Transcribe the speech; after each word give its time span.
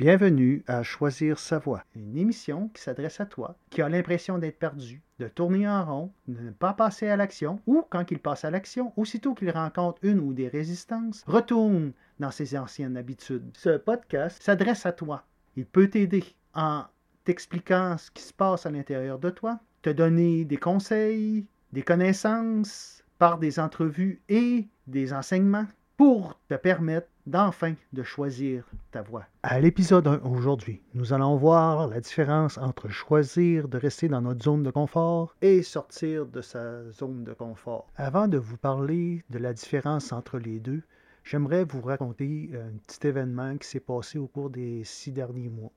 Bienvenue 0.00 0.64
à 0.66 0.82
Choisir 0.82 1.38
sa 1.38 1.58
voie, 1.58 1.84
une 1.94 2.16
émission 2.16 2.70
qui 2.72 2.80
s'adresse 2.80 3.20
à 3.20 3.26
toi 3.26 3.58
qui 3.68 3.82
a 3.82 3.88
l'impression 3.90 4.38
d'être 4.38 4.58
perdu, 4.58 5.02
de 5.18 5.28
tourner 5.28 5.68
en 5.68 5.84
rond, 5.84 6.12
de 6.26 6.40
ne 6.40 6.50
pas 6.52 6.72
passer 6.72 7.08
à 7.08 7.18
l'action, 7.18 7.60
ou 7.66 7.84
quand 7.90 8.10
il 8.10 8.18
passe 8.18 8.46
à 8.46 8.50
l'action, 8.50 8.94
aussitôt 8.96 9.34
qu'il 9.34 9.50
rencontre 9.50 9.98
une 10.00 10.20
ou 10.20 10.32
des 10.32 10.48
résistances, 10.48 11.22
retourne 11.26 11.92
dans 12.18 12.30
ses 12.30 12.56
anciennes 12.56 12.96
habitudes. 12.96 13.50
Ce 13.52 13.76
podcast 13.76 14.42
s'adresse 14.42 14.86
à 14.86 14.92
toi. 14.92 15.26
Il 15.54 15.66
peut 15.66 15.90
t'aider 15.90 16.24
en 16.54 16.84
t'expliquant 17.24 17.98
ce 17.98 18.10
qui 18.10 18.22
se 18.22 18.32
passe 18.32 18.64
à 18.64 18.70
l'intérieur 18.70 19.18
de 19.18 19.28
toi, 19.28 19.60
te 19.82 19.90
donner 19.90 20.46
des 20.46 20.56
conseils, 20.56 21.44
des 21.74 21.82
connaissances 21.82 23.04
par 23.18 23.36
des 23.36 23.60
entrevues 23.60 24.22
et 24.30 24.66
des 24.86 25.12
enseignements 25.12 25.66
pour 26.00 26.40
te 26.48 26.54
permettre 26.54 27.08
d'enfin 27.26 27.74
de 27.92 28.02
choisir 28.02 28.64
ta 28.90 29.02
voie. 29.02 29.26
À 29.42 29.60
l'épisode 29.60 30.06
1 30.06 30.22
aujourd'hui, 30.24 30.80
nous 30.94 31.12
allons 31.12 31.36
voir 31.36 31.88
la 31.88 32.00
différence 32.00 32.56
entre 32.56 32.88
choisir 32.88 33.68
de 33.68 33.76
rester 33.76 34.08
dans 34.08 34.22
notre 34.22 34.42
zone 34.42 34.62
de 34.62 34.70
confort 34.70 35.36
et 35.42 35.62
sortir 35.62 36.24
de 36.24 36.40
sa 36.40 36.90
zone 36.90 37.24
de 37.24 37.34
confort. 37.34 37.86
Avant 37.96 38.28
de 38.28 38.38
vous 38.38 38.56
parler 38.56 39.22
de 39.28 39.38
la 39.38 39.52
différence 39.52 40.10
entre 40.10 40.38
les 40.38 40.58
deux, 40.58 40.80
j'aimerais 41.22 41.64
vous 41.64 41.82
raconter 41.82 42.48
un 42.54 42.78
petit 42.78 43.06
événement 43.06 43.58
qui 43.58 43.68
s'est 43.68 43.78
passé 43.78 44.18
au 44.18 44.26
cours 44.26 44.48
des 44.48 44.84
six 44.84 45.12
derniers 45.12 45.50
mois. 45.50 45.72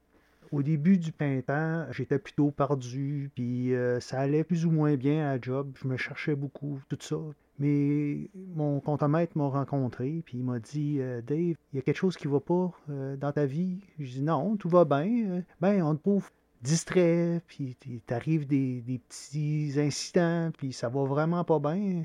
Au 0.54 0.63
début 0.63 0.98
du 0.98 1.12
printemps, 1.12 1.85
j'étais 1.91 2.20
plutôt 2.20 2.52
perdu, 2.52 3.30
puis 3.35 3.76
euh, 3.76 3.99
ça 3.99 4.21
allait 4.21 4.46
plus 4.46 4.66
ou 4.66 4.71
moins 4.71 4.96
bien 4.96 5.27
à 5.27 5.34
la 5.35 5.41
job. 5.41 5.74
Je 5.82 5.85
me 5.85 5.98
cherchais 5.98 6.35
beaucoup, 6.35 6.80
tout 6.88 6.98
ça. 7.02 7.18
Mais 7.59 8.30
mon 8.55 8.80
contremaître 8.80 9.38
m'a 9.38 9.48
rencontré, 9.48 10.23
puis 10.25 10.39
il 10.39 10.43
m'a 10.43 10.59
dit 10.59 10.98
euh, 10.99 11.21
Dave, 11.21 11.55
il 11.71 11.76
y 11.76 11.77
a 11.77 11.81
quelque 11.81 11.98
chose 11.98 12.17
qui 12.17 12.27
va 12.27 12.39
pas 12.39 12.71
euh, 12.89 13.16
dans 13.16 13.31
ta 13.31 13.45
vie? 13.45 13.79
Je 13.99 14.05
dis 14.05 14.21
Non, 14.21 14.57
tout 14.57 14.70
va 14.70 14.85
bien. 14.85 15.43
Ben, 15.62 15.84
on 15.84 15.95
te 15.95 16.02
trouve 16.02 16.29
distrait, 16.62 17.41
puis 17.48 17.76
t'arrives 18.07 18.48
des, 18.48 18.82
des 18.82 18.98
petits 18.98 19.73
incidents, 19.77 20.51
puis 20.57 20.73
ça 20.73 20.90
va 20.90 21.04
vraiment 21.04 21.43
pas 21.43 21.60
bien. 21.60 22.04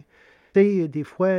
Tu 0.53 0.61
sais, 0.61 0.89
des 0.89 1.05
fois, 1.05 1.31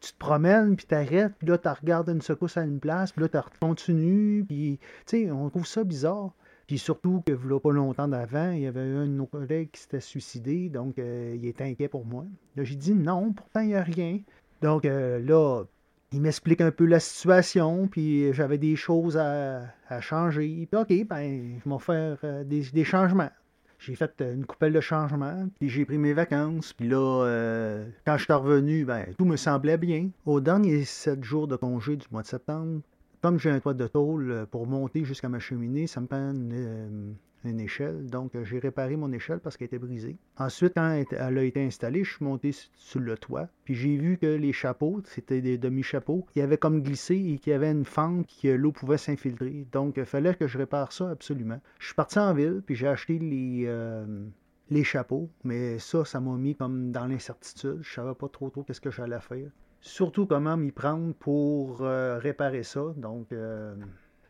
tu 0.00 0.12
te 0.12 0.18
promènes, 0.18 0.76
puis 0.76 0.86
t'arrêtes, 0.86 1.34
puis 1.38 1.46
là, 1.46 1.56
tu 1.56 1.68
regardes 1.68 2.08
une 2.08 2.20
secousse 2.20 2.56
à 2.56 2.62
une 2.62 2.80
place, 2.80 3.12
puis 3.12 3.22
là, 3.22 3.28
tu 3.28 3.38
continues, 3.60 4.44
puis, 4.46 4.78
tu 5.06 5.24
sais, 5.24 5.30
on 5.30 5.48
trouve 5.48 5.66
ça 5.66 5.84
bizarre. 5.84 6.32
Puis 6.66 6.78
surtout 6.78 7.22
que, 7.26 7.32
là, 7.32 7.58
pas 7.58 7.72
longtemps 7.72 8.08
d'avant, 8.08 8.50
il 8.50 8.60
y 8.60 8.66
avait 8.66 8.80
un 8.80 9.06
de 9.06 9.12
nos 9.12 9.26
collègues 9.26 9.70
qui 9.72 9.80
s'était 9.80 10.00
suicidé, 10.00 10.68
donc 10.68 10.98
euh, 10.98 11.36
il 11.36 11.46
était 11.46 11.64
inquiet 11.64 11.88
pour 11.88 12.04
moi. 12.04 12.24
Là, 12.56 12.64
j'ai 12.64 12.76
dit 12.76 12.94
non, 12.94 13.32
pourtant, 13.32 13.60
il 13.60 13.68
n'y 13.68 13.74
a 13.74 13.82
rien. 13.82 14.20
Donc 14.60 14.84
euh, 14.84 15.18
là, 15.20 15.64
il 16.12 16.20
m'explique 16.20 16.60
un 16.60 16.70
peu 16.70 16.86
la 16.86 17.00
situation, 17.00 17.88
puis 17.88 18.32
j'avais 18.32 18.58
des 18.58 18.76
choses 18.76 19.16
à, 19.16 19.62
changer. 20.00 20.68
Puis 20.70 20.80
OK, 20.80 21.08
ben, 21.08 21.58
je 21.64 21.70
vais 21.70 21.78
faire 21.78 22.18
euh, 22.24 22.44
des 22.44 22.84
changements. 22.84 23.30
J'ai 23.78 23.96
fait 23.96 24.22
une 24.22 24.46
coupelle 24.46 24.72
de 24.72 24.80
changement, 24.80 25.48
puis 25.58 25.68
j'ai 25.68 25.84
pris 25.84 25.98
mes 25.98 26.12
vacances. 26.12 26.72
Puis 26.72 26.88
là, 26.88 27.82
quand 28.06 28.16
je 28.16 28.22
suis 28.22 28.32
revenu, 28.32 28.84
ben, 28.84 29.06
tout 29.18 29.24
me 29.24 29.36
semblait 29.36 29.76
bien. 29.76 30.08
Au 30.24 30.40
dernier 30.40 30.84
sept 30.84 31.24
jours 31.24 31.48
de 31.48 31.56
congé 31.56 31.96
du 31.96 32.06
mois 32.12 32.22
de 32.22 32.28
septembre, 32.28 32.80
comme 33.22 33.38
j'ai 33.38 33.50
un 33.50 33.60
toit 33.60 33.74
de 33.74 33.86
tôle 33.86 34.30
euh, 34.30 34.46
pour 34.46 34.66
monter 34.66 35.04
jusqu'à 35.04 35.28
ma 35.28 35.38
cheminée, 35.38 35.86
ça 35.86 36.00
me 36.00 36.06
prend 36.06 36.32
une, 36.32 37.16
une 37.44 37.60
échelle. 37.60 38.06
Donc, 38.06 38.34
euh, 38.34 38.44
j'ai 38.44 38.58
réparé 38.58 38.96
mon 38.96 39.12
échelle 39.12 39.40
parce 39.40 39.56
qu'elle 39.56 39.66
était 39.66 39.78
brisée. 39.78 40.16
Ensuite, 40.36 40.74
quand 40.74 41.02
elle 41.10 41.38
a 41.38 41.42
été 41.42 41.64
installée, 41.64 42.04
je 42.04 42.14
suis 42.14 42.24
monté 42.24 42.52
sur 42.74 43.00
le 43.00 43.16
toit. 43.16 43.48
Puis 43.64 43.74
j'ai 43.74 43.96
vu 43.96 44.18
que 44.18 44.26
les 44.26 44.52
chapeaux, 44.52 45.00
c'était 45.04 45.40
des 45.40 45.58
demi-chapeaux, 45.58 46.26
qui 46.32 46.40
avaient 46.40 46.58
comme 46.58 46.82
glissé 46.82 47.16
et 47.16 47.38
qui 47.38 47.52
avaient 47.52 47.70
une 47.70 47.84
fente 47.84 48.26
que 48.42 48.48
l'eau 48.48 48.72
pouvait 48.72 48.98
s'infiltrer. 48.98 49.66
Donc, 49.72 49.94
il 49.96 50.04
fallait 50.04 50.34
que 50.34 50.46
je 50.46 50.58
répare 50.58 50.92
ça 50.92 51.10
absolument. 51.10 51.60
Je 51.78 51.86
suis 51.86 51.94
parti 51.94 52.18
en 52.18 52.34
ville, 52.34 52.62
puis 52.64 52.74
j'ai 52.74 52.88
acheté 52.88 53.18
les, 53.18 53.64
euh, 53.66 54.24
les 54.70 54.84
chapeaux. 54.84 55.30
Mais 55.44 55.78
ça, 55.78 56.04
ça 56.04 56.20
m'a 56.20 56.36
mis 56.36 56.54
comme 56.54 56.92
dans 56.92 57.06
l'incertitude. 57.06 57.78
Je 57.82 57.92
savais 57.92 58.14
pas 58.14 58.28
trop 58.28 58.50
trop 58.50 58.62
qu'est-ce 58.62 58.80
que 58.80 58.90
j'allais 58.90 59.20
faire. 59.20 59.50
Surtout 59.82 60.26
comment 60.26 60.56
m'y 60.56 60.72
prendre 60.72 61.12
pour 61.14 61.82
euh, 61.82 62.18
réparer 62.18 62.62
ça. 62.62 62.94
Donc, 62.96 63.26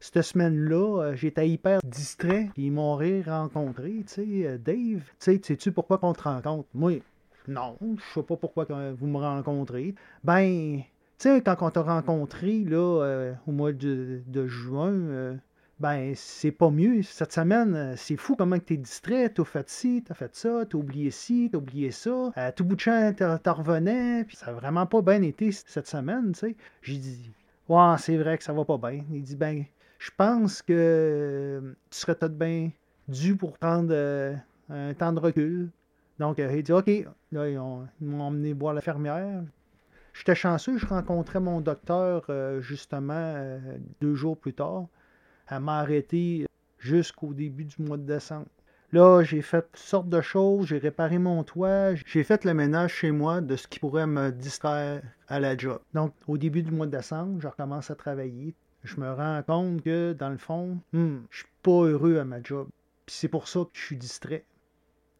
cette 0.03 0.23
semaine-là, 0.23 1.01
euh, 1.01 1.15
j'étais 1.15 1.49
hyper 1.49 1.79
distrait. 1.85 2.51
Ils 2.57 2.73
m'ont 2.73 2.97
rencontré, 3.25 4.03
tu 4.05 4.15
sais, 4.15 4.47
euh, 4.47 4.59
Dave, 4.59 4.77
tu 4.99 5.15
sais, 5.21 5.41
sais-tu 5.41 5.71
pourquoi 5.71 5.99
qu'on 5.99 6.13
te 6.13 6.25
rencontre? 6.25 6.69
Moi, 6.75 7.03
non, 7.47 7.77
je 7.81 8.03
sais 8.13 8.27
pas 8.27 8.37
pourquoi 8.37 8.67
vous 8.99 9.07
me 9.07 9.19
rencontrez. 9.19 9.95
Ben, 10.25 10.83
tu 11.19 11.29
sais, 11.29 11.41
quand 11.41 11.57
on 11.61 11.71
t'a 11.71 11.83
rencontré, 11.83 12.65
là, 12.65 13.03
euh, 13.05 13.33
au 13.47 13.53
mois 13.53 13.73
de, 13.73 14.23
juin, 14.49 15.39
ben, 15.82 16.12
c'est 16.15 16.53
pas 16.53 16.70
mieux. 16.70 17.03
Cette 17.03 17.32
semaine, 17.32 17.94
c'est 17.97 18.16
fou 18.16 18.37
comment 18.37 18.56
tu 18.56 18.75
es 18.75 18.76
distrait. 18.76 19.28
T'as 19.31 19.43
fait 19.43 19.69
ci, 19.69 20.04
t'as 20.06 20.15
fait 20.15 20.32
ça, 20.32 20.65
t'as 20.65 20.78
oublié 20.78 21.10
ci, 21.10 21.48
t'as 21.50 21.59
oublié 21.59 21.91
ça. 21.91 22.31
À 22.37 22.53
tout 22.53 22.65
bout 22.65 22.76
de 22.76 22.81
champ, 22.81 23.12
t'en 23.43 23.53
revenais. 23.53 24.22
Puis 24.22 24.37
ça 24.37 24.47
a 24.47 24.53
vraiment 24.53 24.87
pas 24.87 25.03
bien 25.03 25.21
été 25.22 25.50
cette 25.50 25.88
semaine, 25.88 26.34
tu 26.34 26.38
sais. 26.38 26.56
J'ai 26.82 26.98
dit, 26.98 27.32
ouais, 27.69 27.97
c'est 27.98 28.16
vrai 28.16 28.38
que 28.38 28.44
ça 28.44 28.53
va 28.53 28.65
pas 28.65 28.78
bien. 28.78 29.03
Il 29.10 29.25
dit, 29.25 29.34
ben, 29.34 29.65
je 29.98 30.10
pense 30.16 30.62
que 30.62 30.72
euh, 30.72 31.72
tu 31.91 31.98
serais 31.98 32.15
peut-être 32.15 32.38
bien 32.38 32.71
dû 33.09 33.34
pour 33.34 33.59
prendre 33.59 33.91
euh, 33.91 34.37
un 34.69 34.94
temps 34.94 35.12
de 35.12 35.19
recul. 35.19 35.69
Donc, 36.21 36.38
euh, 36.38 36.54
il 36.54 36.62
dit 36.62 36.72
OK. 36.72 36.87
Là, 37.32 37.48
ils, 37.48 37.59
m'ont 37.59 38.22
emmené 38.22 38.54
boire 38.54 38.72
la 38.72 38.82
fermière. 38.82 39.42
J'étais 40.12 40.37
chanceux, 40.37 40.78
je 40.78 40.87
rencontrais 40.87 41.41
mon 41.41 41.60
docteur 41.60 42.26
justement 42.60 43.59
deux 44.03 44.15
jours 44.15 44.37
plus 44.37 44.53
tard. 44.53 44.87
Elle 45.48 45.60
m'a 45.60 45.78
arrêté 45.80 46.47
jusqu'au 46.78 47.34
début 47.34 47.64
du 47.64 47.76
mois 47.80 47.97
de 47.97 48.03
décembre. 48.03 48.47
Là, 48.92 49.22
j'ai 49.22 49.41
fait 49.41 49.62
toutes 49.62 49.76
sortes 49.76 50.08
de 50.08 50.20
choses, 50.20 50.66
j'ai 50.66 50.78
réparé 50.78 51.19
mon 51.19 51.44
toit, 51.44 51.94
j'ai 51.94 52.25
fait 52.25 52.44
le 52.44 52.53
ménage 52.53 52.92
chez 52.92 53.10
moi 53.10 53.41
de 53.41 53.56
ce 53.56 53.66
qui 53.66 53.78
pourrait 53.78 54.06
me 54.06 54.30
distraire 54.30 55.03
à 55.28 55.41
la 55.41 55.56
job. 55.56 55.80
Donc, 55.94 56.12
au 56.28 56.36
début 56.36 56.62
du 56.62 56.70
mois 56.70 56.86
de 56.86 56.97
décembre, 56.97 57.41
je 57.41 57.48
recommence 57.48 57.91
à 57.91 57.94
travailler 57.94 58.54
je 58.84 59.00
me 59.00 59.12
rends 59.12 59.42
compte 59.42 59.82
que, 59.82 60.12
dans 60.12 60.30
le 60.30 60.38
fond, 60.38 60.78
hmm, 60.92 61.19
je 61.30 61.38
suis 61.38 61.48
pas 61.62 61.84
heureux 61.84 62.19
à 62.19 62.24
ma 62.24 62.42
job. 62.42 62.69
C'est 63.06 63.28
pour 63.28 63.48
ça 63.48 63.60
que 63.60 63.70
je 63.78 63.84
suis 63.84 63.97
distrait. 63.97 64.44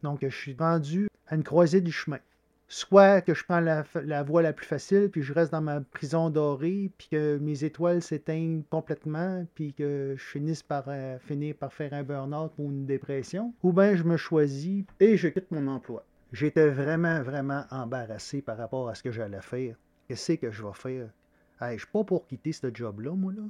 Donc, 0.01 0.19
je 0.21 0.35
suis 0.35 0.55
rendu 0.57 1.07
à 1.27 1.35
une 1.35 1.43
croisée 1.43 1.81
du 1.81 1.91
chemin. 1.91 2.19
Soit 2.67 3.21
que 3.21 3.33
je 3.33 3.43
prends 3.43 3.59
la, 3.59 4.23
voie 4.23 4.41
la 4.41 4.53
plus 4.53 4.65
facile, 4.65 5.09
puis 5.11 5.21
je 5.21 5.33
reste 5.33 5.51
dans 5.51 5.61
ma 5.61 5.81
prison 5.81 6.29
dorée, 6.29 6.91
puis 6.97 7.07
que 7.11 7.37
mes 7.37 7.63
étoiles 7.63 8.01
s'éteignent 8.01 8.63
complètement, 8.69 9.45
puis 9.53 9.73
que 9.73 10.15
je 10.17 10.23
finisse 10.23 10.63
par 10.63 10.85
euh, 10.87 11.19
finir 11.19 11.55
par 11.55 11.71
faire 11.71 11.93
un 11.93 12.03
burn-out 12.03 12.51
ou 12.57 12.71
une 12.71 12.85
dépression. 12.85 13.53
Ou 13.63 13.73
bien 13.73 13.95
je 13.95 14.03
me 14.03 14.17
choisis 14.17 14.85
et 14.99 15.17
je 15.17 15.27
quitte 15.27 15.51
mon 15.51 15.67
emploi. 15.67 16.05
J'étais 16.31 16.69
vraiment, 16.69 17.21
vraiment 17.21 17.65
embarrassé 17.69 18.41
par 18.41 18.57
rapport 18.57 18.89
à 18.89 18.95
ce 18.95 19.03
que 19.03 19.11
j'allais 19.11 19.41
faire. 19.41 19.75
Qu'est-ce 20.07 20.33
que 20.33 20.51
je 20.51 20.63
vais 20.63 20.73
faire? 20.73 21.09
Hey, 21.61 21.77
je 21.77 21.83
suis 21.83 21.91
pas 21.91 22.03
pour 22.03 22.25
quitter 22.25 22.51
ce 22.51 22.73
job-là, 22.73 23.11
moi, 23.11 23.33
là. 23.33 23.43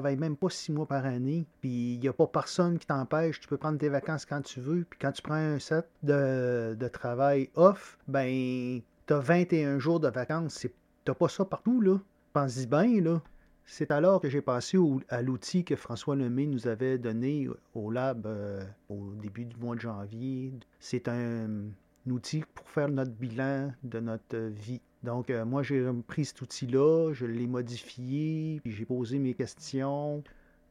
Même 0.00 0.36
pas 0.36 0.50
six 0.50 0.72
mois 0.72 0.86
par 0.86 1.04
année, 1.04 1.46
puis 1.60 1.94
il 1.94 2.00
n'y 2.00 2.08
a 2.08 2.12
pas 2.12 2.26
personne 2.26 2.78
qui 2.78 2.86
t'empêche, 2.86 3.40
tu 3.40 3.48
peux 3.48 3.56
prendre 3.56 3.78
tes 3.78 3.88
vacances 3.88 4.24
quand 4.26 4.42
tu 4.42 4.60
veux, 4.60 4.84
puis 4.88 4.98
quand 5.00 5.12
tu 5.12 5.22
prends 5.22 5.34
un 5.34 5.58
set 5.58 5.88
de, 6.02 6.76
de 6.78 6.88
travail 6.88 7.50
off, 7.54 7.98
ben, 8.08 8.80
t'as 9.06 9.18
21 9.18 9.78
jours 9.78 10.00
de 10.00 10.08
vacances, 10.08 10.66
t'as 11.04 11.14
pas 11.14 11.28
ça 11.28 11.44
partout, 11.44 11.80
là. 11.80 11.98
Pense-y 12.32 12.66
bien, 12.66 13.00
là. 13.00 13.20
C'est 13.64 13.90
alors 13.90 14.20
que 14.20 14.28
j'ai 14.28 14.42
passé 14.42 14.78
à 15.08 15.22
l'outil 15.22 15.64
que 15.64 15.76
François 15.76 16.16
Lemay 16.16 16.46
nous 16.46 16.66
avait 16.66 16.98
donné 16.98 17.48
au 17.74 17.90
lab 17.90 18.26
euh, 18.26 18.64
au 18.88 19.12
début 19.14 19.44
du 19.44 19.56
mois 19.56 19.76
de 19.76 19.80
janvier. 19.80 20.52
C'est 20.80 21.08
un 21.08 21.70
outil 22.06 22.42
pour 22.54 22.68
faire 22.68 22.88
notre 22.88 23.12
bilan 23.12 23.72
de 23.84 24.00
notre 24.00 24.36
vie. 24.36 24.80
Donc, 25.02 25.30
euh, 25.30 25.44
moi, 25.44 25.62
j'ai 25.62 25.84
pris 26.06 26.24
cet 26.24 26.42
outil-là, 26.42 27.12
je 27.12 27.26
l'ai 27.26 27.46
modifié, 27.46 28.60
puis 28.62 28.72
j'ai 28.72 28.84
posé 28.84 29.18
mes 29.18 29.34
questions 29.34 30.22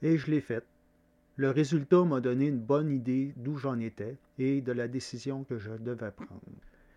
et 0.02 0.18
je 0.18 0.32
l'ai 0.32 0.42
fait. 0.42 0.64
Le 1.36 1.50
résultat 1.50 2.04
m'a 2.04 2.22
donné 2.22 2.48
une 2.48 2.60
bonne 2.60 2.92
idée 2.92 3.34
d'où 3.38 3.58
j'en 3.58 3.80
étais 3.80 4.18
et 4.38 4.62
de 4.62 4.72
la 4.72 4.88
décision 4.88 5.44
que 5.44 5.58
je 5.58 5.72
devais 5.72 6.12
prendre. 6.12 6.42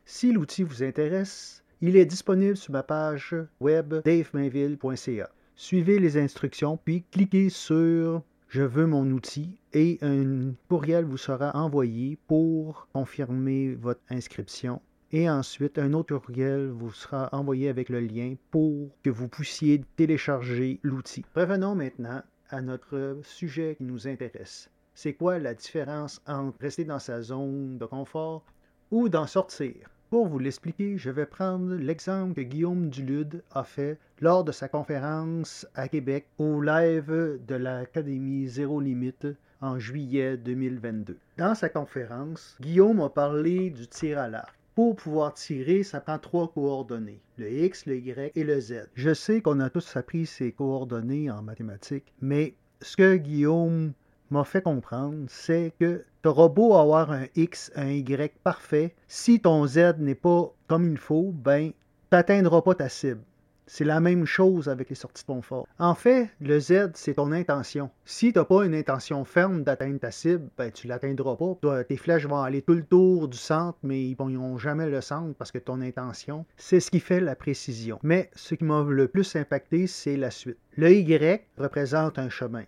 Si 0.04 0.32
l'outil 0.32 0.64
vous 0.64 0.82
intéresse, 0.82 1.64
il 1.80 1.96
est 1.96 2.06
disponible 2.06 2.56
sur 2.56 2.72
ma 2.72 2.82
page 2.82 3.34
web 3.60 3.94
davemainville.ca. 4.04 5.30
Suivez 5.56 5.98
les 5.98 6.16
instructions, 6.16 6.76
puis 6.76 7.04
cliquez 7.10 7.48
sur 7.48 8.22
Je 8.48 8.62
veux 8.62 8.86
mon 8.86 9.10
outil 9.10 9.58
et 9.72 9.98
un 10.02 10.52
courriel 10.68 11.04
vous 11.04 11.16
sera 11.16 11.56
envoyé 11.56 12.18
pour 12.26 12.88
confirmer 12.92 13.74
votre 13.74 14.02
inscription 14.10 14.80
et 15.16 15.30
ensuite, 15.30 15.78
un 15.78 15.92
autre 15.92 16.18
courriel 16.18 16.70
vous 16.70 16.90
sera 16.90 17.28
envoyé 17.30 17.68
avec 17.68 17.88
le 17.88 18.00
lien 18.00 18.34
pour 18.50 18.90
que 19.04 19.10
vous 19.10 19.28
puissiez 19.28 19.80
télécharger 19.94 20.80
l'outil. 20.82 21.24
Revenons 21.36 21.76
maintenant 21.76 22.20
à 22.50 22.60
notre 22.60 23.20
sujet 23.22 23.76
qui 23.76 23.84
nous 23.84 24.08
intéresse. 24.08 24.68
C'est 24.92 25.12
quoi 25.12 25.38
la 25.38 25.54
différence 25.54 26.20
entre 26.26 26.58
rester 26.58 26.84
dans 26.84 26.98
sa 26.98 27.22
zone 27.22 27.78
de 27.78 27.86
confort 27.86 28.44
ou 28.90 29.08
d'en 29.08 29.28
sortir? 29.28 29.88
Pour 30.10 30.26
vous 30.26 30.40
l'expliquer, 30.40 30.98
je 30.98 31.10
vais 31.10 31.26
prendre 31.26 31.76
l'exemple 31.76 32.34
que 32.34 32.40
Guillaume 32.40 32.90
Dulude 32.90 33.44
a 33.52 33.62
fait 33.62 34.00
lors 34.20 34.42
de 34.42 34.50
sa 34.50 34.66
conférence 34.66 35.64
à 35.76 35.86
Québec 35.86 36.26
au 36.38 36.60
live 36.60 37.38
de 37.46 37.54
l'Académie 37.54 38.48
Zéro 38.48 38.80
Limite 38.80 39.28
en 39.60 39.78
juillet 39.78 40.36
2022. 40.38 41.16
Dans 41.38 41.54
sa 41.54 41.68
conférence, 41.68 42.56
Guillaume 42.60 43.00
a 43.00 43.10
parlé 43.10 43.70
du 43.70 43.86
tir 43.86 44.18
à 44.18 44.26
l'arc. 44.26 44.58
Pour 44.74 44.96
pouvoir 44.96 45.34
tirer, 45.34 45.84
ça 45.84 46.00
prend 46.00 46.18
trois 46.18 46.48
coordonnées, 46.48 47.20
le 47.36 47.48
X, 47.48 47.86
le 47.86 47.96
Y 47.96 48.32
et 48.34 48.42
le 48.42 48.58
Z. 48.58 48.88
Je 48.94 49.14
sais 49.14 49.40
qu'on 49.40 49.60
a 49.60 49.70
tous 49.70 49.96
appris 49.96 50.26
ces 50.26 50.50
coordonnées 50.50 51.30
en 51.30 51.42
mathématiques, 51.42 52.12
mais 52.20 52.56
ce 52.80 52.96
que 52.96 53.14
Guillaume 53.14 53.92
m'a 54.30 54.42
fait 54.42 54.62
comprendre, 54.62 55.26
c'est 55.28 55.72
que 55.78 56.04
tu 56.22 56.28
auras 56.28 56.48
beau 56.48 56.74
avoir 56.74 57.12
un 57.12 57.26
X, 57.36 57.70
un 57.76 57.90
Y 57.90 58.36
parfait, 58.42 58.96
si 59.06 59.38
ton 59.38 59.64
Z 59.64 59.98
n'est 59.98 60.16
pas 60.16 60.52
comme 60.66 60.90
il 60.90 60.98
faut, 60.98 61.30
ben, 61.32 61.70
tu 61.70 61.74
n'atteindras 62.10 62.62
pas 62.62 62.74
ta 62.74 62.88
cible. 62.88 63.22
C'est 63.66 63.84
la 63.84 64.00
même 64.00 64.26
chose 64.26 64.68
avec 64.68 64.90
les 64.90 64.94
sorties 64.94 65.22
de 65.22 65.26
confort. 65.26 65.66
En 65.78 65.94
fait, 65.94 66.28
le 66.40 66.60
Z, 66.60 66.90
c'est 66.94 67.14
ton 67.14 67.32
intention. 67.32 67.90
Si 68.04 68.32
tu 68.32 68.38
n'as 68.38 68.44
pas 68.44 68.64
une 68.64 68.74
intention 68.74 69.24
ferme 69.24 69.62
d'atteindre 69.64 69.98
ta 69.98 70.10
cible, 70.10 70.48
ben, 70.58 70.70
tu 70.70 70.86
l'atteindras 70.86 71.36
pas. 71.36 71.84
tes 71.84 71.96
flèches 71.96 72.26
vont 72.26 72.42
aller 72.42 72.62
tout 72.62 72.74
le 72.74 72.84
tour 72.84 73.28
du 73.28 73.38
centre, 73.38 73.78
mais 73.82 74.04
ils 74.04 74.16
n'ont 74.18 74.58
jamais 74.58 74.88
le 74.88 75.00
centre 75.00 75.34
parce 75.36 75.50
que 75.50 75.58
ton 75.58 75.80
intention, 75.80 76.44
c'est 76.56 76.80
ce 76.80 76.90
qui 76.90 77.00
fait 77.00 77.20
la 77.20 77.36
précision. 77.36 77.98
Mais 78.02 78.30
ce 78.34 78.54
qui 78.54 78.64
m'a 78.64 78.84
le 78.86 79.08
plus 79.08 79.34
impacté, 79.36 79.86
c'est 79.86 80.16
la 80.16 80.30
suite. 80.30 80.58
Le 80.76 80.92
Y 80.92 81.42
représente 81.56 82.18
un 82.18 82.28
chemin, 82.28 82.64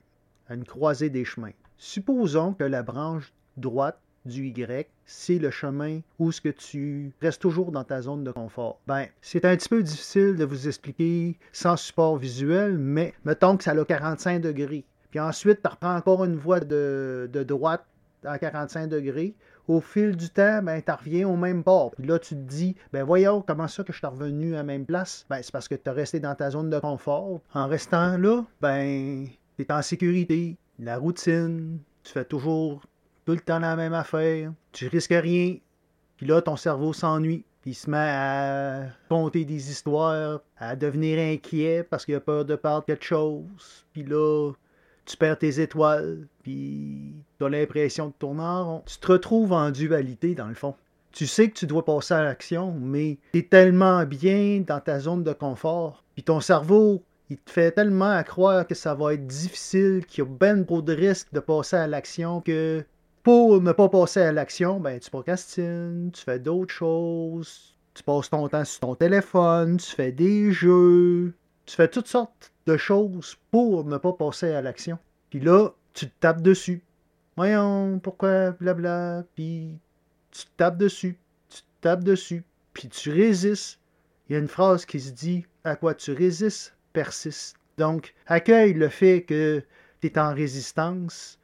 une 0.49 0.65
croisée 0.65 1.11
des 1.11 1.25
chemins. 1.25 1.53
Supposons 1.77 2.55
que 2.55 2.65
la 2.65 2.83
branche 2.83 3.35
droite 3.57 4.01
du 4.27 4.47
Y, 4.49 4.89
c'est 5.05 5.39
le 5.39 5.51
chemin 5.51 6.01
où 6.19 6.33
ce 6.33 6.41
que 6.41 6.49
tu 6.49 7.13
restes 7.23 7.41
toujours 7.41 7.73
dans 7.73 7.85
ta 7.85 8.03
zone 8.03 8.25
de 8.25 8.33
confort. 8.33 8.81
Ben, 8.87 9.07
c'est 9.23 9.45
un 9.45 9.57
petit 9.57 9.69
peu 9.69 9.83
difficile 9.83 10.37
de 10.37 10.45
vous 10.45 10.69
expliquer 10.69 11.39
sans 11.53 11.77
support 11.77 12.17
visuel, 12.17 12.79
mais 12.79 13.15
mettons 13.25 13.57
que 13.57 13.65
ça 13.65 13.73
a 13.73 13.85
45 13.85 14.41
degrés. 14.41 14.85
Puis 15.11 15.21
ensuite, 15.21 15.63
tu 15.63 15.69
reprends 15.69 15.97
encore 15.97 16.25
une 16.25 16.37
voie 16.37 16.61
de, 16.61 17.29
droite 17.47 17.85
à 18.25 18.39
45 18.39 18.89
degrés. 18.89 19.35
Au 19.69 19.81
fil 19.81 20.17
du 20.17 20.29
temps, 20.31 20.63
ben, 20.63 20.81
tu 20.81 20.93
reviens 20.93 21.29
au 21.29 21.37
même 21.37 21.65
port. 21.65 21.93
Puis 21.93 22.07
là, 22.07 22.19
tu 22.19 22.35
te 22.35 22.41
dis, 22.41 22.77
ben 22.93 23.03
voyons, 23.03 23.43
comment 23.43 23.67
ça 23.67 23.83
que 23.83 23.93
je 23.93 23.99
suis 23.99 24.07
revenu 24.07 24.55
à 24.55 24.59
la 24.59 24.63
même 24.63 24.87
place? 24.87 25.27
Ben, 25.29 25.41
c'est 25.43 25.53
parce 25.53 25.69
que 25.69 25.75
tu 25.75 25.89
es 25.89 25.93
resté 25.93 26.21
dans 26.21 26.35
ta 26.35 26.51
zone 26.51 26.71
de 26.71 26.79
confort. 26.79 27.41
En 27.55 27.67
restant 27.67 28.17
là, 28.17 28.45
ben, 28.61 29.27
tu 29.57 29.63
es 29.63 29.73
en 29.73 29.83
sécurité. 29.83 30.57
La 30.79 30.99
routine, 30.99 31.79
tu 32.03 32.13
fais 32.13 32.25
toujours 32.25 32.83
tout 33.27 33.33
le 33.33 33.41
temps 33.41 33.59
la 33.59 33.75
même 33.77 33.93
affaire, 33.93 34.53
tu 34.73 34.87
risques 34.87 35.11
rien, 35.11 35.57
puis 36.17 36.27
là, 36.27 36.41
ton 36.41 36.57
cerveau 36.57 36.93
s'ennuie, 36.93 37.45
puis 37.61 37.73
il 37.73 37.75
se 37.75 37.91
met 37.91 37.99
à 37.99 38.85
compter 39.09 39.45
des 39.45 39.71
histoires, 39.71 40.41
à 40.57 40.77
devenir 40.77 41.19
inquiet 41.19 41.83
parce 41.83 42.05
qu'il 42.05 42.15
a 42.15 42.21
peur 42.21 42.45
de 42.45 42.55
perdre 42.55 42.85
quelque 42.87 43.05
chose, 43.05 43.85
puis 43.93 44.05
là, 44.05 44.53
tu 45.05 45.17
perds 45.17 45.39
tes 45.39 45.61
étoiles, 45.61 46.27
puis 46.45 47.15
tu 47.39 47.45
as 47.45 47.49
l'impression 47.49 48.09
de 48.09 48.13
tourner 48.19 48.43
en 48.43 48.65
rond. 48.65 48.83
Tu 48.87 48.99
te 48.99 49.13
retrouves 49.13 49.53
en 49.53 49.71
dualité, 49.71 50.35
dans 50.35 50.49
le 50.49 50.55
fond. 50.55 50.75
Tu 51.11 51.27
sais 51.27 51.49
que 51.49 51.55
tu 51.55 51.67
dois 51.67 51.85
passer 51.85 52.15
à 52.15 52.23
l'action, 52.23 52.73
mais 52.79 53.19
tu 53.33 53.41
es 53.41 53.43
tellement 53.43 54.05
bien 54.05 54.63
dans 54.67 54.81
ta 54.81 55.01
zone 55.01 55.25
de 55.25 55.33
confort, 55.33 56.05
puis 56.15 56.23
ton 56.23 56.41
cerveau, 56.41 57.03
il 57.29 57.39
te 57.39 57.51
fait 57.51 57.73
tellement 57.73 58.23
croire 58.23 58.67
que 58.67 58.77
ça 58.77 58.95
va 58.95 59.15
être 59.15 59.27
difficile, 59.27 60.07
qu'il 60.07 60.23
y 60.23 60.27
a 60.27 60.31
ben 60.31 60.65
trop 60.65 60.83
de 60.83 60.93
risques 60.93 61.33
de 61.33 61.41
passer 61.41 61.75
à 61.77 61.89
l'action 61.89 62.41
que 62.41 62.85
pour 63.27 63.61
ne 63.61 63.73
pas 63.73 63.89
passer 63.89 64.21
à 64.21 64.31
l'action, 64.31 64.79
ben, 64.79 65.01
tu 65.01 65.11
procrastines, 65.11 66.13
tu 66.15 66.23
fais 66.23 66.39
d'autres 66.39 66.73
choses, 66.73 67.75
tu 67.93 68.05
passes 68.05 68.31
ton 68.31 68.47
temps 68.49 68.65
sur 68.65 68.79
ton 68.79 68.95
téléphone, 68.95 69.79
tu 69.79 69.97
fais 69.97 70.13
des 70.13 70.53
jeux, 70.53 71.35
tu 71.65 71.75
fais 71.75 71.89
toutes 71.89 72.07
sortes 72.07 72.53
de 72.67 72.77
choses 72.77 73.37
pour 73.51 73.85
ne 73.85 73.97
pas 73.97 74.13
passer 74.13 74.53
à 74.53 74.63
l'action. 74.63 74.97
Puis 75.29 75.41
là, 75.41 75.71
tu 75.93 76.07
te 76.07 76.15
tapes 76.21 76.41
dessus. 76.41 76.85
Voyons, 77.37 77.99
pourquoi, 77.99 78.53
blabla, 78.53 79.25
puis 79.35 79.77
tu 80.31 80.45
te 80.45 80.51
tapes 80.57 80.79
dessus, 80.79 81.19
tu 81.49 81.63
te 81.63 81.67
tapes 81.81 82.05
dessus, 82.05 82.45
puis 82.75 82.89
tu 82.89 83.11
résistes. 83.11 83.81
Il 84.29 84.35
y 84.35 84.37
a 84.37 84.39
une 84.39 84.47
phrase 84.47 84.87
qui 84.87 85.01
se 85.01 85.11
dit 85.11 85.47
À 85.65 85.75
quoi 85.75 85.97
tu 85.97 86.13
résistes, 86.13 86.77
persiste. 86.93 87.57
Donc, 87.77 88.15
accueille 88.29 88.75
le 88.75 88.89
fait 88.89 89.25
que 89.25 89.65
tu 90.01 90.07
es 90.07 90.17
en 90.17 90.33
résistance, 90.33 91.41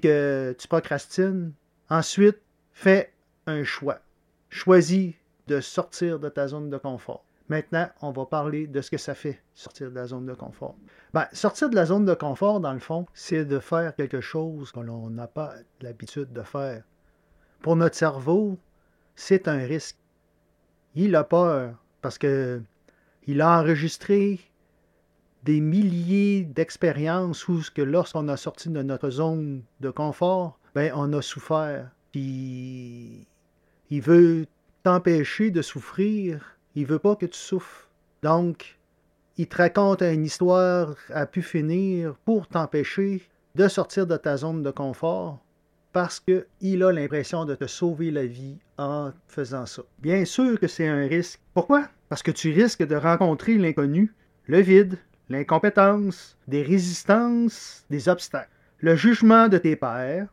que 0.00 0.54
tu 0.58 0.68
procrastines, 0.68 1.52
ensuite, 1.88 2.38
fais 2.72 3.12
un 3.46 3.64
choix. 3.64 4.00
Choisis 4.48 5.14
de 5.48 5.60
sortir 5.60 6.18
de 6.18 6.28
ta 6.28 6.48
zone 6.48 6.70
de 6.70 6.78
confort. 6.78 7.24
Maintenant, 7.48 7.88
on 8.00 8.12
va 8.12 8.24
parler 8.24 8.66
de 8.66 8.80
ce 8.80 8.90
que 8.90 8.96
ça 8.96 9.14
fait, 9.14 9.42
sortir 9.54 9.90
de 9.90 9.94
la 9.94 10.06
zone 10.06 10.26
de 10.26 10.34
confort. 10.34 10.76
Ben, 11.12 11.26
sortir 11.32 11.68
de 11.68 11.74
la 11.74 11.84
zone 11.84 12.04
de 12.04 12.14
confort, 12.14 12.60
dans 12.60 12.72
le 12.72 12.78
fond, 12.78 13.06
c'est 13.12 13.44
de 13.44 13.58
faire 13.58 13.94
quelque 13.94 14.20
chose 14.20 14.72
que 14.72 14.80
l'on 14.80 15.10
n'a 15.10 15.26
pas 15.26 15.54
l'habitude 15.80 16.32
de 16.32 16.42
faire. 16.42 16.84
Pour 17.60 17.76
notre 17.76 17.96
cerveau, 17.96 18.58
c'est 19.16 19.48
un 19.48 19.58
risque. 19.58 19.98
Il 20.94 21.14
a 21.16 21.24
peur 21.24 21.74
parce 22.00 22.18
que 22.18 22.62
il 23.26 23.40
a 23.40 23.60
enregistré 23.60 24.40
des 25.42 25.60
milliers 25.60 26.44
d'expériences 26.44 27.48
où 27.48 27.60
que 27.74 27.82
lorsqu'on 27.82 28.28
a 28.28 28.36
sorti 28.36 28.68
de 28.68 28.82
notre 28.82 29.10
zone 29.10 29.62
de 29.80 29.90
confort, 29.90 30.58
ben 30.74 30.92
on 30.94 31.12
a 31.12 31.22
souffert. 31.22 31.88
Puis 32.12 33.26
il 33.90 34.00
veut 34.00 34.46
t'empêcher 34.82 35.50
de 35.50 35.62
souffrir, 35.62 36.56
il 36.74 36.86
veut 36.86 36.98
pas 36.98 37.16
que 37.16 37.26
tu 37.26 37.38
souffres. 37.38 37.88
Donc, 38.22 38.78
il 39.36 39.46
te 39.46 39.56
raconte 39.56 40.02
une 40.02 40.24
histoire 40.24 40.94
à 41.08 41.26
pu 41.26 41.42
finir 41.42 42.14
pour 42.24 42.46
t'empêcher 42.46 43.22
de 43.54 43.68
sortir 43.68 44.06
de 44.06 44.16
ta 44.16 44.36
zone 44.36 44.62
de 44.62 44.70
confort 44.70 45.42
parce 45.92 46.20
qu'il 46.20 46.82
a 46.82 46.92
l'impression 46.92 47.44
de 47.44 47.54
te 47.54 47.66
sauver 47.66 48.10
la 48.10 48.24
vie 48.24 48.56
en 48.78 49.12
faisant 49.28 49.66
ça. 49.66 49.82
Bien 49.98 50.24
sûr 50.24 50.58
que 50.58 50.66
c'est 50.66 50.88
un 50.88 51.06
risque. 51.06 51.40
Pourquoi? 51.52 51.88
Parce 52.08 52.22
que 52.22 52.30
tu 52.30 52.50
risques 52.52 52.86
de 52.86 52.96
rencontrer 52.96 53.58
l'inconnu, 53.58 54.14
le 54.46 54.60
vide, 54.60 54.98
l'incompétence, 55.28 56.36
des 56.48 56.62
résistances, 56.62 57.84
des 57.90 58.08
obstacles. 58.08 58.50
Le 58.78 58.96
jugement 58.96 59.48
de 59.48 59.58
tes 59.58 59.76
pairs, 59.76 60.28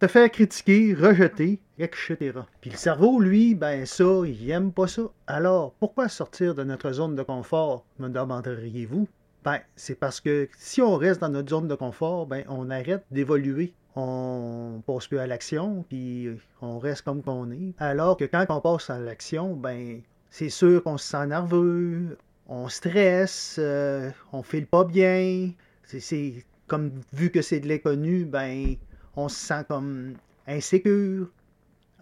te 0.00 0.08
faire 0.08 0.30
critiquer, 0.30 0.94
rejeter, 0.94 1.60
etc. 1.78 2.16
Puis 2.60 2.70
le 2.70 2.76
cerveau, 2.76 3.20
lui, 3.20 3.54
ben 3.54 3.86
ça, 3.86 4.22
il 4.26 4.50
aime 4.50 4.72
pas 4.72 4.88
ça. 4.88 5.02
Alors, 5.28 5.74
pourquoi 5.78 6.08
sortir 6.08 6.56
de 6.56 6.64
notre 6.64 6.90
zone 6.90 7.14
de 7.14 7.22
confort, 7.22 7.84
me 8.00 8.08
demanderiez-vous? 8.08 9.06
Ben, 9.44 9.60
c'est 9.76 9.94
parce 9.94 10.20
que 10.20 10.48
si 10.58 10.82
on 10.82 10.96
reste 10.96 11.20
dans 11.20 11.28
notre 11.28 11.50
zone 11.50 11.68
de 11.68 11.74
confort, 11.74 12.26
ben, 12.26 12.44
on 12.48 12.70
arrête 12.70 13.04
d'évoluer. 13.10 13.74
On 13.94 14.82
passe 14.86 15.06
plus 15.06 15.18
à 15.18 15.26
l'action, 15.26 15.84
puis 15.88 16.28
on 16.60 16.78
reste 16.78 17.02
comme 17.02 17.22
qu'on 17.22 17.50
est. 17.50 17.74
Alors 17.78 18.16
que 18.16 18.24
quand 18.24 18.44
on 18.48 18.60
passe 18.60 18.90
à 18.90 18.98
l'action, 18.98 19.54
ben, 19.54 20.00
c'est 20.30 20.48
sûr 20.48 20.82
qu'on 20.82 20.98
se 20.98 21.08
sent 21.08 21.26
nerveux, 21.26 22.16
on 22.48 22.68
stresse, 22.68 23.56
euh, 23.58 24.10
on 24.32 24.42
file 24.42 24.66
pas 24.66 24.84
bien. 24.84 25.50
C'est 25.84 26.44
comme 26.66 26.92
vu 27.12 27.30
que 27.30 27.42
c'est 27.42 27.60
de 27.60 27.68
l'inconnu, 27.68 28.24
ben 28.24 28.76
on 29.16 29.28
se 29.28 29.36
sent 29.36 29.64
comme 29.68 30.14
insécure. 30.46 31.28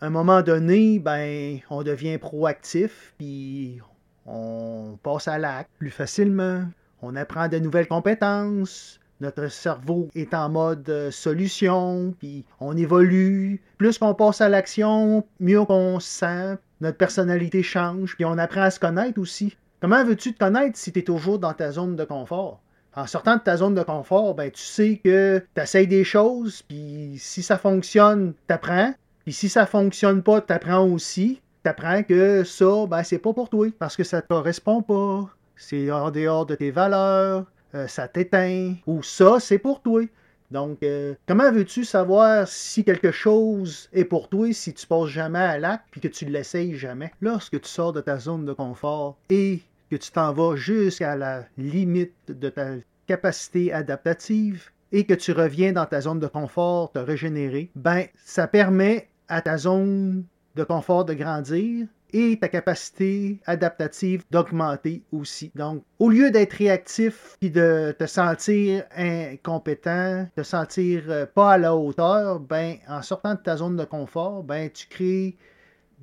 À 0.01 0.07
un 0.07 0.11
moment 0.11 0.43
donné, 0.43 0.99
ben 0.99 1.59
on 1.71 1.83
devient 1.83 2.19
proactif, 2.19 3.15
puis 3.19 3.81
on 4.27 4.99
passe 5.03 5.29
à 5.29 5.39
l'acte 5.39 5.71
plus 5.79 5.91
facilement. 5.91 6.65
On 7.03 7.17
apprend 7.17 7.49
de 7.49 7.59
nouvelles 7.59 7.89
compétences. 7.89 9.01
Notre 9.21 9.49
cerveau 9.49 10.09
est 10.15 10.33
en 10.33 10.49
mode 10.49 10.89
euh, 10.89 11.11
solution, 11.11 12.15
puis 12.19 12.45
on 12.59 12.75
évolue. 12.75 13.61
Plus 13.77 13.99
qu'on 13.99 14.15
passe 14.15 14.41
à 14.41 14.49
l'action, 14.49 15.27
mieux 15.41 15.63
qu'on 15.65 16.01
se 16.01 16.09
sent. 16.09 16.59
Notre 16.81 16.97
personnalité 16.97 17.63
change, 17.63 18.15
puis 18.15 18.25
on 18.25 18.39
apprend 18.39 18.63
à 18.63 18.71
se 18.71 18.81
connaître 18.81 19.21
aussi. 19.21 19.57
Comment 19.81 20.05
veux-tu 20.05 20.35
te 20.35 20.39
connaître 20.39 20.77
si 20.77 20.93
tu 20.93 20.99
es 20.99 21.03
toujours 21.03 21.39
dans 21.39 21.55
ta 21.55 21.73
zone 21.73 21.97
de 21.97 22.05
confort? 22.05 22.61
En 22.95 23.07
sortant 23.07 23.37
de 23.37 23.41
ta 23.41 23.57
zone 23.57 23.75
de 23.75 23.83
confort, 23.83 24.35
ben, 24.35 24.51
tu 24.51 24.63
sais 24.63 25.01
que 25.03 25.43
tu 25.55 25.63
essayes 25.63 25.87
des 25.87 26.05
choses, 26.05 26.61
puis 26.69 27.15
si 27.17 27.43
ça 27.43 27.57
fonctionne, 27.57 28.35
tu 28.47 28.53
apprends. 28.53 28.93
Puis 29.25 29.33
si 29.33 29.49
ça 29.49 29.65
fonctionne 29.65 30.23
pas, 30.23 30.43
tu 30.43 30.53
apprends 30.53 30.87
aussi. 30.87 31.41
Tu 31.65 31.71
apprends 31.71 32.03
que 32.03 32.45
ça, 32.45 32.87
ben, 32.89 33.03
c'est 33.03 33.19
pas 33.19 33.33
pour 33.33 33.49
toi, 33.49 33.69
parce 33.79 33.97
que 33.97 34.05
ça 34.05 34.19
ne 34.19 34.23
correspond 34.23 34.83
pas. 34.83 35.31
C'est 35.57 35.91
en 35.91 36.11
dehors 36.11 36.45
de 36.45 36.57
tes 36.57 36.71
valeurs, 36.71 37.47
euh, 37.75 37.87
ça 37.87 38.07
t'éteint, 38.07 38.75
ou 38.87 39.03
ça, 39.03 39.41
c'est 39.41 39.59
pour 39.59 39.81
toi. 39.81 40.03
Donc, 40.51 40.83
euh, 40.83 41.15
comment 41.27 41.51
veux-tu 41.51 41.85
savoir 41.85 42.47
si 42.49 42.85
quelque 42.85 43.13
chose 43.13 43.89
est 43.93 44.05
pour 44.05 44.29
toi 44.29 44.53
si 44.53 44.75
tu 44.75 44.87
passes 44.87 45.09
jamais 45.09 45.39
à 45.39 45.59
l'acte 45.59 45.85
puis 45.91 46.01
que 46.01 46.09
tu 46.09 46.27
ne 46.27 46.33
l'essayes 46.33 46.75
jamais? 46.75 47.13
Lorsque 47.21 47.61
tu 47.61 47.69
sors 47.69 47.93
de 47.93 48.01
ta 48.01 48.19
zone 48.19 48.45
de 48.45 48.53
confort 48.53 49.17
et 49.31 49.63
que 49.91 49.97
tu 49.97 50.11
t'en 50.13 50.33
vas 50.33 50.57
jusqu'à 50.57 51.17
la 51.17 51.45
limite 51.59 52.15
de 52.29 52.49
ta 52.49 52.75
capacité 53.07 53.73
adaptative 53.73 54.71
et 54.93 55.05
que 55.05 55.15
tu 55.15 55.33
reviens 55.33 55.73
dans 55.73 55.87
ta 55.87 56.01
zone 56.01 56.21
de 56.21 56.27
confort, 56.27 56.93
te 56.93 56.99
régénérer, 56.99 57.71
ben 57.75 58.07
ça 58.25 58.47
permet 58.47 59.09
à 59.29 59.43
ta 59.43 59.57
zone 59.57 60.25
de 60.57 60.65
confort 60.65 61.05
de 61.05 61.15
grandir 61.15 61.87
et 62.13 62.39
ta 62.41 62.49
capacité 62.49 63.41
adaptative 63.47 64.25
d'augmenter 64.31 65.03
aussi. 65.13 65.53
Donc, 65.55 65.85
au 65.99 66.09
lieu 66.09 66.31
d'être 66.31 66.55
réactif 66.55 67.37
et 67.41 67.51
de 67.51 67.95
te 67.97 68.07
sentir 68.07 68.85
incompétent, 68.97 70.27
te 70.35 70.43
sentir 70.43 71.05
euh, 71.09 71.27
pas 71.27 71.53
à 71.53 71.59
la 71.59 71.77
hauteur, 71.77 72.41
ben, 72.41 72.77
en 72.89 73.03
sortant 73.03 73.35
de 73.35 73.41
ta 73.41 73.57
zone 73.57 73.77
de 73.77 73.85
confort, 73.85 74.43
ben, 74.43 74.69
tu 74.71 74.89
crées 74.89 75.37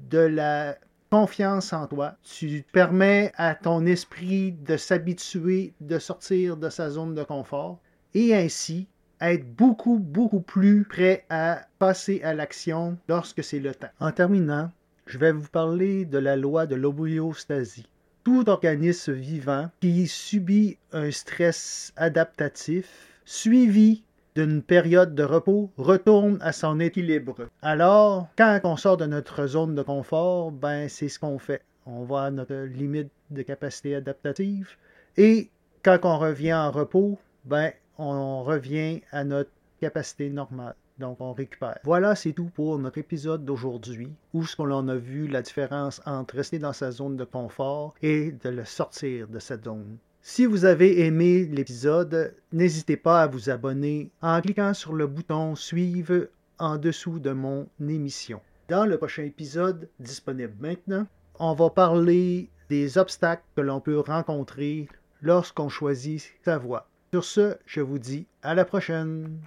de 0.09 0.19
la 0.19 0.77
confiance 1.09 1.73
en 1.73 1.87
toi. 1.87 2.15
Tu 2.23 2.65
permets 2.71 3.31
à 3.35 3.55
ton 3.55 3.85
esprit 3.85 4.51
de 4.51 4.77
s'habituer, 4.77 5.73
de 5.81 5.99
sortir 5.99 6.57
de 6.57 6.69
sa 6.69 6.89
zone 6.89 7.15
de 7.15 7.23
confort 7.23 7.79
et 8.13 8.35
ainsi 8.35 8.87
être 9.21 9.55
beaucoup, 9.55 9.99
beaucoup 9.99 10.41
plus 10.41 10.83
prêt 10.83 11.25
à 11.29 11.61
passer 11.79 12.21
à 12.23 12.33
l'action 12.33 12.97
lorsque 13.07 13.43
c'est 13.43 13.59
le 13.59 13.73
temps. 13.73 13.87
En 13.99 14.11
terminant, 14.11 14.71
je 15.05 15.17
vais 15.17 15.31
vous 15.31 15.47
parler 15.47 16.05
de 16.05 16.17
la 16.17 16.35
loi 16.35 16.65
de 16.65 16.75
l'homéostasie. 16.75 17.87
Tout 18.23 18.49
organisme 18.49 19.13
vivant 19.13 19.69
qui 19.79 20.07
subit 20.07 20.77
un 20.91 21.11
stress 21.11 21.93
adaptatif 21.95 22.89
suivi 23.25 24.03
d'une 24.37 24.61
période 24.61 25.15
de 25.15 25.23
repos 25.23 25.71
retourne 25.77 26.37
à 26.41 26.51
son 26.51 26.79
équilibre. 26.79 27.47
Alors, 27.63 28.27
quand 28.37 28.59
on 28.65 28.77
sort 28.77 28.95
de 28.95 29.07
notre 29.07 29.47
zone 29.47 29.73
de 29.73 29.81
confort, 29.81 30.51
ben 30.51 30.87
c'est 30.89 31.09
ce 31.09 31.17
qu'on 31.17 31.39
fait. 31.39 31.63
On 31.87 32.03
va 32.03 32.25
à 32.25 32.29
notre 32.29 32.53
limite 32.53 33.09
de 33.31 33.41
capacité 33.41 33.95
adaptative 33.95 34.77
et 35.17 35.49
quand 35.83 35.97
on 36.03 36.19
revient 36.19 36.53
en 36.53 36.69
repos, 36.69 37.17
ben 37.45 37.71
on 37.97 38.43
revient 38.43 39.01
à 39.11 39.23
notre 39.23 39.49
capacité 39.81 40.29
normale. 40.29 40.75
Donc, 40.99 41.17
on 41.19 41.33
récupère. 41.33 41.79
Voilà, 41.83 42.13
c'est 42.13 42.33
tout 42.33 42.51
pour 42.53 42.77
notre 42.77 42.99
épisode 42.99 43.43
d'aujourd'hui, 43.43 44.11
où 44.33 44.45
ce 44.45 44.55
qu'on 44.55 44.87
a 44.87 44.95
vu 44.95 45.27
la 45.27 45.41
différence 45.41 45.99
entre 46.05 46.35
rester 46.35 46.59
dans 46.59 46.73
sa 46.73 46.91
zone 46.91 47.17
de 47.17 47.23
confort 47.23 47.95
et 48.03 48.31
de 48.31 48.49
le 48.49 48.65
sortir 48.65 49.27
de 49.27 49.39
cette 49.39 49.63
zone. 49.63 49.97
Si 50.29 50.45
vous 50.45 50.65
avez 50.65 51.05
aimé 51.05 51.45
l'épisode, 51.45 52.35
n'hésitez 52.51 52.97
pas 52.97 53.23
à 53.23 53.27
vous 53.27 53.49
abonner 53.49 54.11
en 54.21 54.41
cliquant 54.41 54.73
sur 54.73 54.91
le 54.91 55.07
bouton 55.07 55.55
Suivre 55.55 56.27
en 56.59 56.77
dessous 56.77 57.19
de 57.19 57.31
mon 57.31 57.69
émission. 57.79 58.41
Dans 58.67 58.85
le 58.85 58.97
prochain 58.97 59.23
épisode, 59.23 59.87
disponible 60.01 60.53
maintenant, 60.59 61.07
on 61.39 61.53
va 61.53 61.69
parler 61.69 62.49
des 62.67 62.97
obstacles 62.97 63.45
que 63.55 63.61
l'on 63.61 63.79
peut 63.79 64.01
rencontrer 64.01 64.89
lorsqu'on 65.21 65.69
choisit 65.69 66.29
sa 66.43 66.57
voie. 66.57 66.89
Sur 67.13 67.23
ce, 67.23 67.55
je 67.65 67.79
vous 67.79 67.97
dis 67.97 68.27
à 68.43 68.53
la 68.53 68.65
prochaine. 68.65 69.33